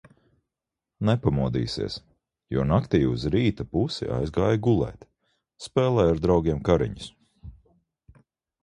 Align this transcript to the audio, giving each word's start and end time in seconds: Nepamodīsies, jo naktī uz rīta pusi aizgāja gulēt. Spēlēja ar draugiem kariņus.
Nepamodīsies, 1.09 1.97
jo 2.57 2.65
naktī 2.71 3.01
uz 3.09 3.27
rīta 3.35 3.67
pusi 3.77 4.11
aizgāja 4.17 4.63
gulēt. 4.69 5.05
Spēlēja 5.69 6.17
ar 6.17 6.25
draugiem 6.27 6.67
kariņus. 6.73 7.13